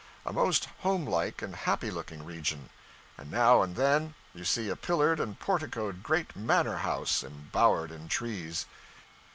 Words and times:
A 0.25 0.33
most 0.33 0.65
home 0.79 1.05
like 1.05 1.43
and 1.43 1.55
happy 1.55 1.91
looking 1.91 2.25
region. 2.25 2.71
And 3.19 3.29
now 3.29 3.61
and 3.61 3.75
then 3.75 4.15
you 4.33 4.43
see 4.43 4.67
a 4.67 4.75
pillared 4.75 5.19
and 5.19 5.39
porticoed 5.39 6.01
great 6.01 6.35
manor 6.35 6.77
house, 6.77 7.23
embowered 7.23 7.91
in 7.91 8.07
trees. 8.07 8.65